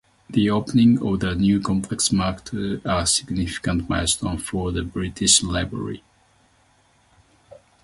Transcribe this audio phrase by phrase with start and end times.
[0.31, 6.01] The opening of the new complex marked a significant milestone for the British Library.